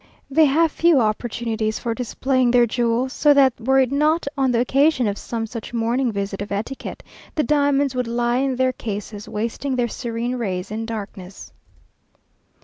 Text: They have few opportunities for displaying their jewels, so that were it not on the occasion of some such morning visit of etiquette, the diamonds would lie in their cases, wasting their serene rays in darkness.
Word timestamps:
They 0.31 0.45
have 0.45 0.71
few 0.71 0.99
opportunities 0.99 1.77
for 1.77 1.93
displaying 1.93 2.49
their 2.49 2.65
jewels, 2.65 3.13
so 3.13 3.35
that 3.35 3.53
were 3.59 3.77
it 3.79 3.91
not 3.91 4.25
on 4.35 4.51
the 4.51 4.59
occasion 4.59 5.05
of 5.05 5.15
some 5.15 5.45
such 5.45 5.75
morning 5.75 6.11
visit 6.11 6.41
of 6.41 6.51
etiquette, 6.51 7.03
the 7.35 7.43
diamonds 7.43 7.93
would 7.93 8.07
lie 8.07 8.37
in 8.37 8.55
their 8.55 8.73
cases, 8.73 9.29
wasting 9.29 9.75
their 9.75 9.87
serene 9.87 10.37
rays 10.37 10.71
in 10.71 10.87
darkness. 10.87 11.53